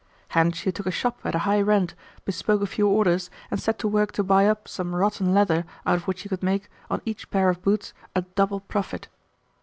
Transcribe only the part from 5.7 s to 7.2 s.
out of which you could make, on